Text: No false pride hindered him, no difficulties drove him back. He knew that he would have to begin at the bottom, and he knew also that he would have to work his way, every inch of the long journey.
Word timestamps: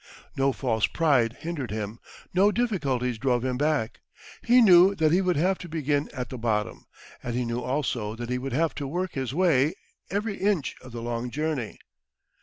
No 0.35 0.51
false 0.51 0.87
pride 0.87 1.33
hindered 1.41 1.69
him, 1.69 1.99
no 2.33 2.51
difficulties 2.51 3.19
drove 3.19 3.45
him 3.45 3.55
back. 3.55 3.99
He 4.41 4.59
knew 4.59 4.95
that 4.95 5.11
he 5.11 5.21
would 5.21 5.35
have 5.35 5.59
to 5.59 5.69
begin 5.69 6.09
at 6.11 6.29
the 6.29 6.39
bottom, 6.39 6.87
and 7.21 7.35
he 7.35 7.45
knew 7.45 7.61
also 7.61 8.15
that 8.15 8.31
he 8.31 8.39
would 8.39 8.53
have 8.53 8.73
to 8.77 8.87
work 8.87 9.13
his 9.13 9.31
way, 9.35 9.75
every 10.09 10.37
inch 10.37 10.73
of 10.81 10.91
the 10.91 11.03
long 11.03 11.29
journey. 11.29 11.77